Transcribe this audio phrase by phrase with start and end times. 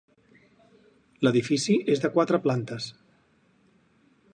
[1.27, 2.89] L'edifici és de quatre plantes.